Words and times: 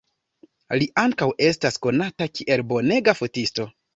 Li 0.81 0.87
ankaŭ 1.01 1.27
estas 1.49 1.77
konata 1.85 2.29
kiel 2.39 2.65
bonega 2.73 3.17
fotisto. 3.23 3.71